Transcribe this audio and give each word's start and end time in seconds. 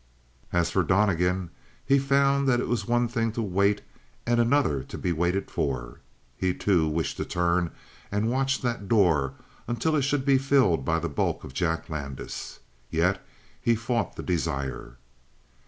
As 0.51 0.71
for 0.71 0.81
Donnegan, 0.81 1.51
he 1.85 1.99
found 1.99 2.47
that 2.49 2.59
it 2.59 2.67
was 2.67 2.87
one 2.87 3.07
thing 3.07 3.31
to 3.33 3.41
wait 3.43 3.81
and 4.25 4.39
another 4.39 4.81
to 4.83 4.97
be 4.97 5.11
waited 5.13 5.51
for. 5.51 5.99
He, 6.35 6.55
too, 6.55 6.87
wished 6.87 7.17
to 7.17 7.23
turn 7.25 7.69
and 8.11 8.27
watch 8.31 8.63
that 8.63 8.87
door 8.87 9.35
until 9.67 9.95
it 9.95 10.01
should 10.01 10.25
be 10.25 10.39
filled 10.39 10.83
by 10.83 10.97
the 10.97 11.07
bulk 11.07 11.43
of 11.43 11.53
Jack 11.53 11.87
Landis. 11.87 12.61
Yet 12.89 13.23
he 13.61 13.75
fought 13.75 14.15
the 14.15 14.23
desire. 14.23 14.97